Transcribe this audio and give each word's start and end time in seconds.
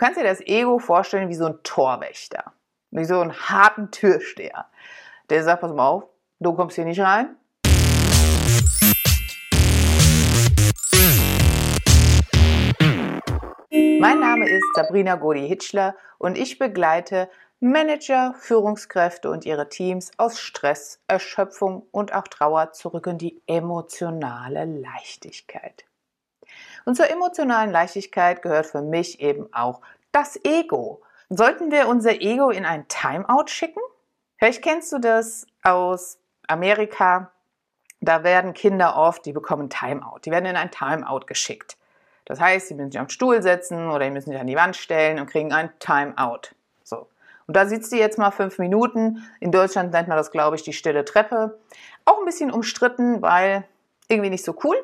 kannst 0.00 0.18
dir 0.18 0.24
das 0.24 0.40
Ego 0.40 0.78
vorstellen 0.78 1.28
wie 1.28 1.34
so 1.34 1.44
ein 1.44 1.62
Torwächter, 1.62 2.54
wie 2.90 3.04
so 3.04 3.20
einen 3.20 3.34
harten 3.34 3.90
Türsteher. 3.90 4.64
Der 5.28 5.44
sagt, 5.44 5.60
pass 5.60 5.74
mal 5.74 5.86
auf, 5.86 6.04
du 6.38 6.54
kommst 6.54 6.76
hier 6.76 6.86
nicht 6.86 7.00
rein. 7.00 7.36
Mein 14.00 14.20
Name 14.20 14.48
ist 14.48 14.64
Sabrina 14.74 15.16
Godi-Hitschler 15.16 15.94
und 16.16 16.38
ich 16.38 16.58
begleite 16.58 17.28
Manager, 17.60 18.34
Führungskräfte 18.38 19.30
und 19.30 19.44
ihre 19.44 19.68
Teams 19.68 20.12
aus 20.16 20.40
Stress, 20.40 21.02
Erschöpfung 21.08 21.86
und 21.90 22.14
auch 22.14 22.26
Trauer 22.26 22.72
zurück 22.72 23.06
in 23.06 23.18
die 23.18 23.42
emotionale 23.46 24.64
Leichtigkeit. 24.64 25.84
Und 26.84 26.96
zur 26.96 27.10
emotionalen 27.10 27.70
Leichtigkeit 27.70 28.42
gehört 28.42 28.66
für 28.66 28.82
mich 28.82 29.20
eben 29.20 29.52
auch 29.52 29.80
das 30.12 30.38
Ego. 30.44 31.02
Sollten 31.28 31.70
wir 31.70 31.88
unser 31.88 32.20
Ego 32.20 32.50
in 32.50 32.64
ein 32.64 32.88
Timeout 32.88 33.46
schicken? 33.46 33.80
Vielleicht 34.38 34.62
kennst 34.62 34.92
du 34.92 34.98
das 34.98 35.46
aus 35.62 36.18
Amerika. 36.48 37.30
Da 38.00 38.24
werden 38.24 38.54
Kinder 38.54 38.96
oft, 38.96 39.24
die 39.26 39.32
bekommen 39.32 39.68
Timeout. 39.68 40.20
Die 40.24 40.30
werden 40.30 40.46
in 40.46 40.56
ein 40.56 40.70
Timeout 40.70 41.26
geschickt. 41.26 41.76
Das 42.24 42.40
heißt, 42.40 42.68
sie 42.68 42.74
müssen 42.74 42.92
sich 42.92 43.00
am 43.00 43.08
Stuhl 43.08 43.42
setzen 43.42 43.90
oder 43.90 44.06
sie 44.06 44.10
müssen 44.10 44.30
sich 44.30 44.40
an 44.40 44.46
die 44.46 44.56
Wand 44.56 44.76
stellen 44.76 45.18
und 45.18 45.28
kriegen 45.28 45.52
ein 45.52 45.70
Timeout. 45.78 46.52
So. 46.82 47.08
Und 47.46 47.56
da 47.56 47.66
sitzt 47.66 47.92
du 47.92 47.96
jetzt 47.96 48.18
mal 48.18 48.30
fünf 48.30 48.58
Minuten. 48.58 49.28
In 49.40 49.52
Deutschland 49.52 49.92
nennt 49.92 50.08
man 50.08 50.16
das, 50.16 50.30
glaube 50.30 50.56
ich, 50.56 50.62
die 50.62 50.72
stille 50.72 51.04
Treppe. 51.04 51.58
Auch 52.04 52.18
ein 52.18 52.24
bisschen 52.24 52.50
umstritten, 52.50 53.20
weil 53.22 53.64
irgendwie 54.08 54.30
nicht 54.30 54.44
so 54.44 54.56
cool 54.64 54.76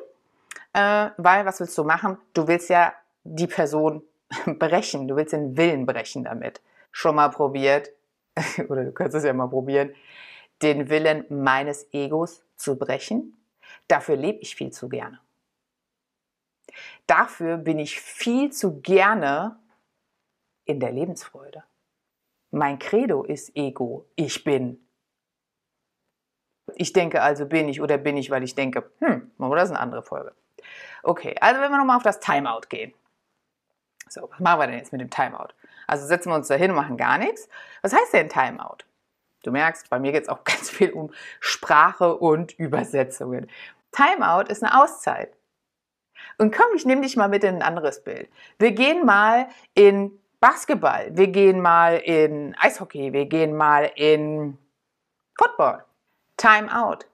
äh, 0.73 1.09
weil 1.17 1.45
was 1.45 1.59
willst 1.59 1.77
du 1.77 1.83
machen? 1.83 2.17
Du 2.33 2.47
willst 2.47 2.69
ja 2.69 2.93
die 3.23 3.47
Person 3.47 4.03
brechen, 4.45 5.07
du 5.07 5.15
willst 5.15 5.33
den 5.33 5.57
Willen 5.57 5.85
brechen 5.85 6.23
damit. 6.23 6.61
Schon 6.91 7.15
mal 7.15 7.29
probiert, 7.29 7.91
oder 8.69 8.85
du 8.85 8.91
kannst 8.91 9.15
es 9.15 9.23
ja 9.23 9.33
mal 9.33 9.47
probieren, 9.47 9.93
den 10.61 10.89
Willen 10.89 11.25
meines 11.29 11.87
Egos 11.93 12.43
zu 12.55 12.77
brechen? 12.77 13.37
Dafür 13.87 14.15
lebe 14.15 14.39
ich 14.39 14.55
viel 14.55 14.71
zu 14.71 14.89
gerne. 14.89 15.19
Dafür 17.05 17.57
bin 17.57 17.79
ich 17.79 17.99
viel 18.01 18.51
zu 18.51 18.81
gerne 18.81 19.57
in 20.65 20.79
der 20.79 20.91
Lebensfreude. 20.91 21.63
Mein 22.51 22.79
Credo 22.79 23.23
ist 23.23 23.55
Ego, 23.55 24.05
ich 24.15 24.43
bin. 24.43 24.85
Ich 26.75 26.91
denke 26.93 27.21
also 27.21 27.45
bin 27.45 27.69
ich 27.69 27.81
oder 27.81 27.97
bin 27.97 28.17
ich, 28.17 28.29
weil 28.29 28.43
ich 28.43 28.55
denke, 28.55 28.91
hm, 28.99 29.31
das 29.37 29.63
ist 29.63 29.69
eine 29.71 29.79
andere 29.79 30.03
Folge. 30.03 30.35
Okay, 31.03 31.35
also 31.39 31.61
wenn 31.61 31.71
wir 31.71 31.77
nochmal 31.77 31.97
auf 31.97 32.03
das 32.03 32.19
Timeout 32.19 32.67
gehen. 32.69 32.93
So, 34.09 34.29
was 34.29 34.39
machen 34.39 34.59
wir 34.59 34.67
denn 34.67 34.77
jetzt 34.77 34.91
mit 34.91 35.01
dem 35.01 35.09
Timeout? 35.09 35.49
Also 35.85 36.05
setzen 36.05 36.29
wir 36.29 36.35
uns 36.35 36.47
da 36.47 36.55
hin 36.55 36.71
und 36.71 36.77
machen 36.77 36.97
gar 36.97 37.17
nichts. 37.17 37.47
Was 37.81 37.93
heißt 37.93 38.13
denn 38.13 38.29
Timeout? 38.29 38.85
Du 39.43 39.51
merkst, 39.51 39.89
bei 39.89 39.99
mir 39.99 40.11
geht 40.11 40.23
es 40.23 40.29
auch 40.29 40.43
ganz 40.43 40.69
viel 40.69 40.91
um 40.91 41.11
Sprache 41.39 42.15
und 42.15 42.57
Übersetzungen. 42.59 43.49
Timeout 43.91 44.49
ist 44.49 44.63
eine 44.63 44.81
Auszeit. 44.81 45.33
Und 46.37 46.53
komm, 46.53 46.67
ich 46.75 46.85
nehme 46.85 47.01
dich 47.01 47.15
mal 47.15 47.29
mit 47.29 47.43
in 47.43 47.55
ein 47.55 47.61
anderes 47.61 48.03
Bild. 48.03 48.29
Wir 48.59 48.71
gehen 48.71 49.05
mal 49.05 49.47
in 49.73 50.11
Basketball, 50.39 51.09
wir 51.15 51.27
gehen 51.27 51.61
mal 51.61 51.97
in 51.97 52.55
Eishockey, 52.59 53.11
wir 53.13 53.25
gehen 53.25 53.55
mal 53.55 53.91
in 53.95 54.57
Football. 55.37 55.83
Timeout. 56.37 57.05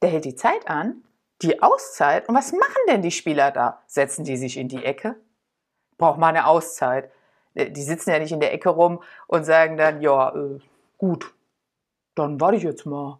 Der 0.00 0.10
hält 0.10 0.24
die 0.24 0.34
Zeit 0.34 0.68
an 0.68 1.02
die 1.40 1.62
Auszeit. 1.62 2.28
Und 2.28 2.34
was 2.34 2.52
machen 2.52 2.82
denn 2.88 3.02
die 3.02 3.10
Spieler 3.10 3.50
da? 3.50 3.82
Setzen 3.86 4.24
die 4.24 4.36
sich 4.36 4.56
in 4.56 4.68
die 4.68 4.84
Ecke? 4.84 5.16
Braucht 5.98 6.18
mal 6.18 6.28
eine 6.28 6.46
Auszeit. 6.46 7.10
Äh, 7.54 7.70
die 7.70 7.82
sitzen 7.82 8.10
ja 8.10 8.18
nicht 8.18 8.32
in 8.32 8.40
der 8.40 8.52
Ecke 8.52 8.68
rum 8.68 9.02
und 9.26 9.44
sagen 9.44 9.76
dann, 9.76 10.00
ja, 10.00 10.34
äh, 10.34 10.58
gut, 10.98 11.32
dann 12.14 12.40
warte 12.40 12.56
ich 12.56 12.62
jetzt 12.62 12.86
mal. 12.86 13.18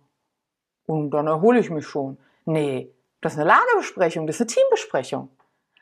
Und 0.87 1.11
dann 1.11 1.27
erhole 1.27 1.61
ich 1.61 1.71
mich 1.71 1.87
schon. 1.87 2.19
Nee, 2.45 2.93
das 3.21 3.35
ist 3.35 3.39
eine 3.39 3.49
Lagebesprechung, 3.49 4.27
das 4.27 4.37
ist 4.37 4.41
eine 4.43 4.49
Teambesprechung. 4.49 5.29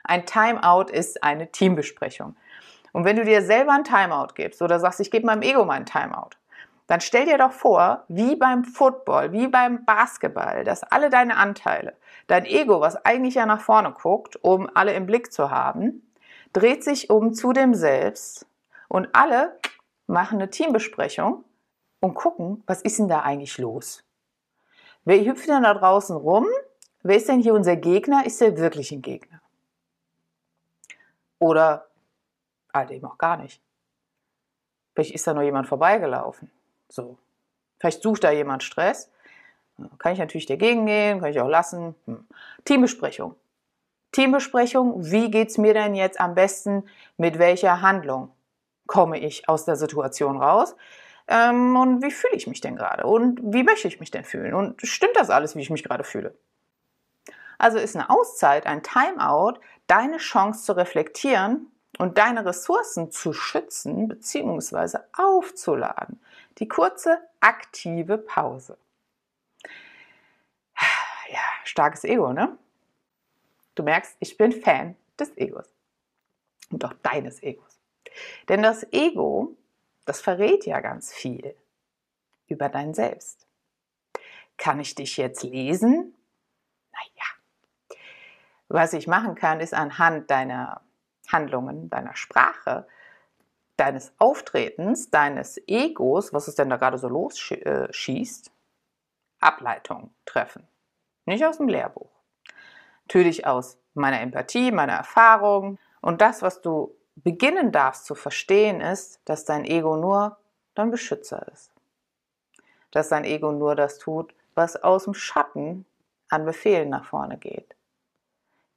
Ein 0.05 0.27
Timeout 0.27 0.91
ist 0.93 1.23
eine 1.23 1.51
Teambesprechung. 1.51 2.37
Und 2.93 3.05
wenn 3.05 3.17
du 3.17 3.25
dir 3.25 3.43
selber 3.43 3.73
ein 3.73 3.85
Timeout 3.85 4.35
gibst 4.35 4.63
oder 4.63 4.79
sagst, 4.79 5.01
ich 5.01 5.11
gebe 5.11 5.27
meinem 5.27 5.43
Ego 5.43 5.65
mal 5.65 5.75
ein 5.75 5.87
Timeout, 5.87 6.31
dann 6.91 7.01
stell 7.01 7.25
dir 7.25 7.39
doch 7.39 7.53
vor, 7.53 8.03
wie 8.09 8.35
beim 8.35 8.65
Football, 8.65 9.31
wie 9.31 9.47
beim 9.47 9.85
Basketball, 9.85 10.65
dass 10.65 10.83
alle 10.83 11.09
deine 11.09 11.37
Anteile, 11.37 11.97
dein 12.27 12.45
Ego, 12.45 12.81
was 12.81 12.97
eigentlich 13.05 13.37
ja 13.37 13.47
nach 13.47 13.61
vorne 13.61 13.93
guckt, 13.93 14.43
um 14.43 14.69
alle 14.75 14.93
im 14.95 15.07
Blick 15.07 15.33
zu 15.33 15.53
haben, 15.53 16.03
dreht 16.53 16.83
sich 16.83 17.09
um 17.09 17.33
zu 17.33 17.53
dem 17.53 17.75
Selbst 17.75 18.45
und 18.89 19.09
alle 19.13 19.57
machen 20.09 20.41
eine 20.41 20.51
Teambesprechung 20.51 21.45
und 22.01 22.15
gucken, 22.15 22.65
was 22.67 22.83
ist 22.83 22.99
denn 22.99 23.07
da 23.07 23.21
eigentlich 23.21 23.57
los? 23.59 24.03
Wer 25.05 25.25
hüpft 25.25 25.49
denn 25.49 25.63
da 25.63 25.75
draußen 25.75 26.17
rum? 26.17 26.49
Wer 27.05 27.19
ist 27.19 27.29
denn 27.29 27.39
hier 27.39 27.55
unser 27.55 27.77
Gegner? 27.77 28.27
Ist 28.27 28.41
der 28.41 28.57
wirklich 28.57 28.91
ein 28.91 29.01
Gegner? 29.01 29.41
Oder 31.39 31.87
halt 32.75 32.91
eben 32.91 33.07
auch 33.07 33.17
gar 33.17 33.37
nicht. 33.37 33.63
Vielleicht 34.93 35.15
ist 35.15 35.25
da 35.29 35.35
noch 35.35 35.43
jemand 35.43 35.69
vorbeigelaufen. 35.69 36.51
So. 36.91 37.17
Vielleicht 37.79 38.03
sucht 38.03 38.25
da 38.25 38.31
jemand 38.31 38.63
Stress. 38.63 39.11
Kann 39.99 40.13
ich 40.13 40.19
natürlich 40.19 40.47
dagegen 40.47 40.85
gehen, 40.85 41.21
kann 41.21 41.31
ich 41.31 41.41
auch 41.41 41.49
lassen. 41.49 41.95
Hm. 42.05 42.27
Teambesprechung. 42.65 43.35
Teambesprechung, 44.13 45.11
wie 45.11 45.31
geht 45.31 45.49
es 45.49 45.59
mir 45.59 45.73
denn 45.73 45.95
jetzt 45.95 46.21
am 46.21 46.35
besten, 46.35 46.85
mit 47.17 47.39
welcher 47.39 47.81
Handlung 47.81 48.33
komme 48.87 49.19
ich 49.19 49.49
aus 49.49 49.65
der 49.65 49.77
Situation 49.77 50.37
raus? 50.37 50.75
Ähm, 51.29 51.77
und 51.77 52.03
wie 52.03 52.11
fühle 52.11 52.35
ich 52.35 52.49
mich 52.49 52.61
denn 52.61 52.77
gerade? 52.77 53.07
Und 53.07 53.41
wie 53.43 53.63
möchte 53.63 53.89
ich 53.89 54.01
mich 54.01 54.11
denn 54.11 54.25
fühlen? 54.25 54.53
Und 54.53 54.83
stimmt 54.83 55.17
das 55.17 55.31
alles, 55.31 55.55
wie 55.55 55.61
ich 55.61 55.71
mich 55.71 55.85
gerade 55.85 56.05
fühle? 56.05 56.35
Also 57.57 57.79
ist 57.79 57.95
eine 57.95 58.11
Auszeit, 58.11 58.67
ein 58.67 58.83
Timeout, 58.83 59.61
deine 59.87 60.17
Chance 60.17 60.65
zu 60.65 60.73
reflektieren 60.73 61.71
und 61.99 62.19
deine 62.19 62.45
Ressourcen 62.45 63.11
zu 63.11 63.33
schützen 63.33 64.09
bzw. 64.09 64.99
aufzuladen. 65.17 66.21
Die 66.59 66.69
kurze 66.69 67.19
aktive 67.41 68.19
Pause. 68.19 68.79
Ja, 71.29 71.41
starkes 71.65 72.05
Ego, 72.05 72.33
ne? 72.33 72.59
Du 73.75 73.83
merkst, 73.83 74.17
ich 74.19 74.37
bin 74.37 74.53
Fan 74.53 74.97
des 75.19 75.37
Egos 75.37 75.73
und 76.71 76.85
auch 76.85 76.93
deines 77.03 77.43
Egos. 77.43 77.81
Denn 78.49 78.63
das 78.63 78.85
Ego, 78.93 79.57
das 80.07 80.21
verrät 80.21 80.67
ja 80.67 80.81
ganz 80.81 81.13
viel 81.13 81.55
über 82.49 82.69
dein 82.69 82.95
Selbst. 82.95 83.47
Kann 84.57 84.81
ich 84.81 84.95
dich 84.95 85.17
jetzt 85.17 85.45
lesen? 85.45 86.15
Naja, 86.93 87.99
was 88.69 88.93
ich 88.93 89.07
machen 89.07 89.35
kann, 89.35 89.61
ist 89.61 89.73
anhand 89.73 90.31
deiner 90.31 90.83
Handlungen, 91.29 91.91
deiner 91.91 92.17
Sprache, 92.17 92.87
deines 93.81 94.13
Auftretens, 94.19 95.11
deines 95.11 95.59
Egos, 95.67 96.35
was 96.35 96.49
es 96.49 96.55
denn 96.55 96.69
da 96.69 96.77
gerade 96.77 96.99
so 96.99 97.09
losschießt, 97.09 98.47
äh, 98.47 98.51
Ableitung 99.41 100.15
treffen. 100.27 100.69
Nicht 101.25 101.45
aus 101.45 101.57
dem 101.57 101.69
Lehrbuch. 101.69 102.11
Natürlich 103.05 103.47
aus 103.47 103.79
meiner 103.95 104.21
Empathie, 104.21 104.71
meiner 104.71 104.93
Erfahrung. 104.93 105.79
Und 106.03 106.21
das, 106.21 106.43
was 106.43 106.61
du 106.61 106.95
beginnen 107.15 107.73
darfst 107.73 108.05
zu 108.05 108.15
verstehen, 108.15 108.83
ist, 108.83 109.21
dass 109.25 109.47
dein 109.47 109.65
Ego 109.65 109.97
nur 109.97 110.37
dein 110.75 110.91
Beschützer 110.91 111.49
ist. 111.49 111.73
Dass 112.91 113.09
dein 113.09 113.25
Ego 113.25 113.51
nur 113.51 113.77
das 113.77 113.99
tut, 113.99 114.35
was 114.55 114.77
aus 114.77 115.05
dem 115.05 115.15
Schatten 115.15 115.87
an 116.29 116.45
Befehlen 116.45 116.91
nach 116.91 117.07
vorne 117.07 117.39
geht. 117.39 117.75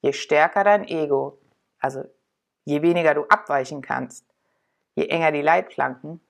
Je 0.01 0.13
stärker 0.13 0.63
dein 0.63 0.87
Ego, 0.87 1.37
also 1.79 2.05
Je 2.65 2.81
weniger 2.81 3.13
du 3.13 3.25
abweichen 3.25 3.81
kannst, 3.81 4.25
je 4.95 5.07
enger 5.07 5.31
die 5.31 5.41
Leitplanken, 5.41 6.21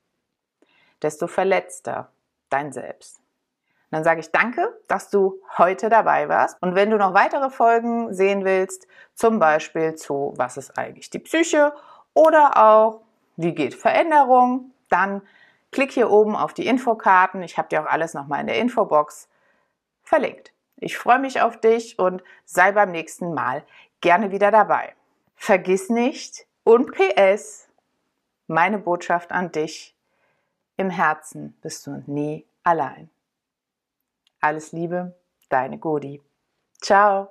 desto 1.01 1.27
verletzter 1.27 2.11
dein 2.49 2.71
Selbst. 2.71 3.17
Und 3.17 3.97
dann 3.97 4.03
sage 4.03 4.21
ich 4.21 4.31
danke, 4.31 4.79
dass 4.87 5.09
du 5.09 5.41
heute 5.57 5.89
dabei 5.89 6.27
warst. 6.29 6.59
Und 6.61 6.75
wenn 6.75 6.89
du 6.89 6.97
noch 6.97 7.13
weitere 7.13 7.49
Folgen 7.49 8.13
sehen 8.13 8.43
willst, 8.43 8.87
zum 9.13 9.39
Beispiel 9.39 9.95
zu 9.95 10.33
Was 10.35 10.57
ist 10.57 10.77
eigentlich 10.77 11.09
die 11.09 11.19
Psyche 11.19 11.73
oder 12.13 12.57
auch 12.57 13.01
Wie 13.35 13.53
geht 13.53 13.75
Veränderung, 13.75 14.71
dann 14.89 15.21
klick 15.71 15.91
hier 15.91 16.09
oben 16.09 16.35
auf 16.35 16.53
die 16.53 16.67
Infokarten. 16.67 17.43
Ich 17.43 17.57
habe 17.57 17.67
dir 17.67 17.81
auch 17.81 17.87
alles 17.87 18.13
nochmal 18.13 18.41
in 18.41 18.47
der 18.47 18.59
Infobox 18.59 19.27
verlinkt. 20.03 20.53
Ich 20.77 20.97
freue 20.97 21.19
mich 21.19 21.41
auf 21.41 21.59
dich 21.59 21.99
und 21.99 22.23
sei 22.45 22.71
beim 22.71 22.91
nächsten 22.91 23.33
Mal 23.33 23.63
gerne 24.01 24.31
wieder 24.31 24.51
dabei. 24.51 24.93
Vergiss 25.35 25.89
nicht 25.89 26.45
und 26.63 26.91
PS, 26.91 27.62
meine 28.47 28.79
Botschaft 28.79 29.31
an 29.31 29.51
dich. 29.51 29.95
Im 30.77 30.89
Herzen 30.89 31.57
bist 31.61 31.85
du 31.87 32.03
nie 32.07 32.45
allein. 32.63 33.09
Alles 34.41 34.71
Liebe, 34.71 35.15
deine 35.49 35.77
Godi. 35.77 36.21
Ciao. 36.81 37.29